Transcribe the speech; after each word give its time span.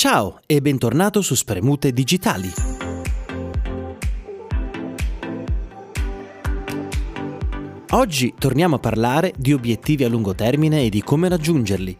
Ciao 0.00 0.38
e 0.46 0.60
bentornato 0.60 1.22
su 1.22 1.34
Spremute 1.34 1.92
Digitali. 1.92 2.48
Oggi 7.90 8.32
torniamo 8.38 8.76
a 8.76 8.78
parlare 8.78 9.34
di 9.36 9.52
obiettivi 9.52 10.04
a 10.04 10.08
lungo 10.08 10.36
termine 10.36 10.84
e 10.84 10.88
di 10.88 11.02
come 11.02 11.28
raggiungerli. 11.28 11.98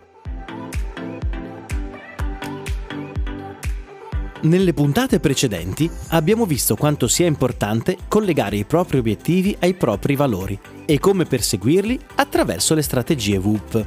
Nelle 4.43 4.73
puntate 4.73 5.19
precedenti 5.19 5.91
abbiamo 6.11 6.47
visto 6.47 6.77
quanto 6.77 7.09
sia 7.09 7.27
importante 7.27 7.99
collegare 8.07 8.59
i 8.59 8.65
propri 8.65 8.99
obiettivi 8.99 9.57
ai 9.59 9.75
propri 9.75 10.15
valori 10.15 10.57
e 10.87 11.01
come 11.01 11.25
perseguirli 11.25 11.99
attraverso 12.15 12.75
le 12.75 12.83
strategie 12.83 13.39
WUP. 13.39 13.87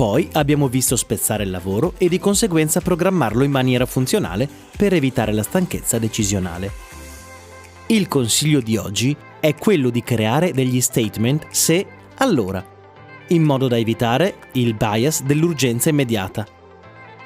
Poi 0.00 0.30
abbiamo 0.32 0.68
visto 0.68 0.96
spezzare 0.96 1.42
il 1.42 1.50
lavoro 1.50 1.92
e 1.98 2.08
di 2.08 2.18
conseguenza 2.18 2.80
programmarlo 2.80 3.44
in 3.44 3.50
maniera 3.50 3.84
funzionale 3.84 4.48
per 4.74 4.94
evitare 4.94 5.30
la 5.30 5.42
stanchezza 5.42 5.98
decisionale. 5.98 6.72
Il 7.88 8.08
consiglio 8.08 8.62
di 8.62 8.78
oggi 8.78 9.14
è 9.40 9.54
quello 9.56 9.90
di 9.90 10.02
creare 10.02 10.52
degli 10.52 10.80
statement 10.80 11.48
se 11.50 11.86
allora, 12.16 12.64
in 13.28 13.42
modo 13.42 13.68
da 13.68 13.76
evitare 13.76 14.36
il 14.52 14.72
bias 14.72 15.22
dell'urgenza 15.22 15.90
immediata. 15.90 16.46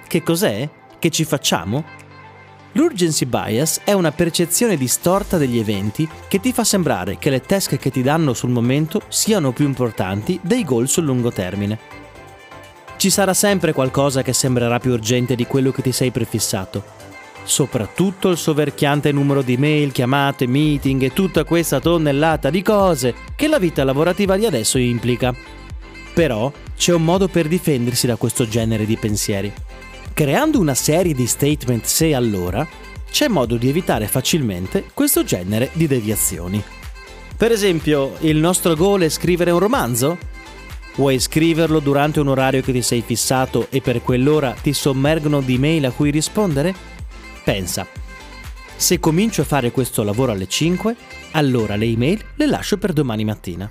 Che 0.08 0.22
cos'è? 0.24 0.68
Che 0.98 1.10
ci 1.10 1.22
facciamo? 1.22 1.84
L'urgency 2.72 3.26
bias 3.26 3.82
è 3.84 3.92
una 3.92 4.10
percezione 4.10 4.76
distorta 4.76 5.38
degli 5.38 5.60
eventi 5.60 6.08
che 6.26 6.40
ti 6.40 6.52
fa 6.52 6.64
sembrare 6.64 7.18
che 7.18 7.30
le 7.30 7.40
task 7.40 7.76
che 7.76 7.92
ti 7.92 8.02
danno 8.02 8.34
sul 8.34 8.50
momento 8.50 9.02
siano 9.06 9.52
più 9.52 9.64
importanti 9.64 10.40
dei 10.42 10.64
goal 10.64 10.88
sul 10.88 11.04
lungo 11.04 11.30
termine. 11.30 12.02
Ci 13.04 13.10
sarà 13.10 13.34
sempre 13.34 13.74
qualcosa 13.74 14.22
che 14.22 14.32
sembrerà 14.32 14.78
più 14.78 14.92
urgente 14.92 15.34
di 15.34 15.46
quello 15.46 15.72
che 15.72 15.82
ti 15.82 15.92
sei 15.92 16.10
prefissato. 16.10 16.82
Soprattutto 17.42 18.30
il 18.30 18.38
soverchiante 18.38 19.12
numero 19.12 19.42
di 19.42 19.58
mail, 19.58 19.92
chiamate, 19.92 20.46
meeting 20.46 21.02
e 21.02 21.12
tutta 21.12 21.44
questa 21.44 21.80
tonnellata 21.80 22.48
di 22.48 22.62
cose 22.62 23.14
che 23.36 23.46
la 23.46 23.58
vita 23.58 23.84
lavorativa 23.84 24.38
di 24.38 24.46
adesso 24.46 24.78
implica. 24.78 25.34
Però 26.14 26.50
c'è 26.74 26.94
un 26.94 27.04
modo 27.04 27.28
per 27.28 27.46
difendersi 27.46 28.06
da 28.06 28.16
questo 28.16 28.48
genere 28.48 28.86
di 28.86 28.96
pensieri. 28.96 29.52
Creando 30.14 30.58
una 30.58 30.72
serie 30.72 31.12
di 31.12 31.26
statement 31.26 31.84
se 31.84 32.14
allora, 32.14 32.66
c'è 33.10 33.28
modo 33.28 33.56
di 33.56 33.68
evitare 33.68 34.06
facilmente 34.06 34.86
questo 34.94 35.24
genere 35.24 35.68
di 35.74 35.86
deviazioni. 35.86 36.64
Per 37.36 37.52
esempio, 37.52 38.14
il 38.20 38.38
nostro 38.38 38.74
goal 38.74 39.02
è 39.02 39.10
scrivere 39.10 39.50
un 39.50 39.58
romanzo? 39.58 40.32
Vuoi 40.96 41.18
scriverlo 41.18 41.80
durante 41.80 42.20
un 42.20 42.28
orario 42.28 42.62
che 42.62 42.70
ti 42.70 42.80
sei 42.80 43.02
fissato 43.02 43.66
e 43.70 43.80
per 43.80 44.00
quell'ora 44.00 44.52
ti 44.52 44.72
sommergono 44.72 45.40
di 45.40 45.58
mail 45.58 45.86
a 45.86 45.90
cui 45.90 46.10
rispondere? 46.10 46.72
Pensa, 47.42 47.84
se 48.76 49.00
comincio 49.00 49.42
a 49.42 49.44
fare 49.44 49.72
questo 49.72 50.04
lavoro 50.04 50.30
alle 50.30 50.46
5, 50.46 50.94
allora 51.32 51.74
le 51.74 51.86
email 51.86 52.24
le 52.36 52.46
lascio 52.46 52.78
per 52.78 52.92
domani 52.92 53.24
mattina. 53.24 53.68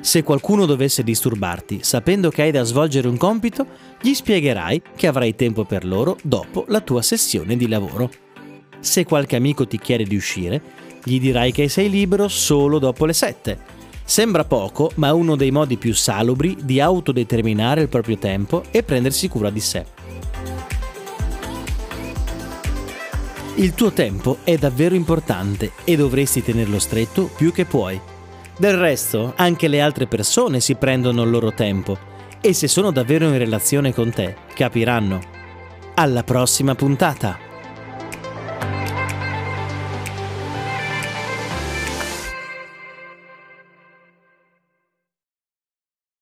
Se 0.00 0.22
qualcuno 0.22 0.64
dovesse 0.64 1.02
disturbarti 1.02 1.80
sapendo 1.82 2.30
che 2.30 2.40
hai 2.40 2.50
da 2.50 2.62
svolgere 2.62 3.06
un 3.06 3.18
compito, 3.18 3.66
gli 4.00 4.14
spiegherai 4.14 4.80
che 4.96 5.06
avrai 5.06 5.34
tempo 5.34 5.64
per 5.64 5.84
loro 5.84 6.16
dopo 6.22 6.64
la 6.68 6.80
tua 6.80 7.02
sessione 7.02 7.58
di 7.58 7.68
lavoro. 7.68 8.29
Se 8.80 9.04
qualche 9.04 9.36
amico 9.36 9.66
ti 9.66 9.78
chiede 9.78 10.04
di 10.04 10.16
uscire, 10.16 10.60
gli 11.04 11.20
dirai 11.20 11.52
che 11.52 11.68
sei 11.68 11.90
libero 11.90 12.28
solo 12.28 12.78
dopo 12.78 13.04
le 13.04 13.12
7. 13.12 13.58
Sembra 14.04 14.44
poco, 14.44 14.90
ma 14.96 15.08
è 15.08 15.12
uno 15.12 15.36
dei 15.36 15.50
modi 15.50 15.76
più 15.76 15.94
salubri 15.94 16.56
di 16.60 16.80
autodeterminare 16.80 17.82
il 17.82 17.88
proprio 17.88 18.18
tempo 18.18 18.64
e 18.70 18.82
prendersi 18.82 19.28
cura 19.28 19.50
di 19.50 19.60
sé. 19.60 19.84
Il 23.56 23.74
tuo 23.74 23.92
tempo 23.92 24.38
è 24.42 24.56
davvero 24.56 24.94
importante 24.94 25.72
e 25.84 25.94
dovresti 25.94 26.42
tenerlo 26.42 26.78
stretto 26.78 27.30
più 27.36 27.52
che 27.52 27.66
puoi. 27.66 28.00
Del 28.56 28.76
resto, 28.76 29.34
anche 29.36 29.68
le 29.68 29.80
altre 29.80 30.06
persone 30.06 30.60
si 30.60 30.74
prendono 30.76 31.22
il 31.22 31.30
loro 31.30 31.52
tempo 31.52 31.98
e 32.40 32.54
se 32.54 32.68
sono 32.68 32.90
davvero 32.90 33.26
in 33.26 33.36
relazione 33.36 33.92
con 33.92 34.10
te, 34.10 34.34
capiranno. 34.54 35.20
Alla 35.94 36.24
prossima 36.24 36.74
puntata! 36.74 37.49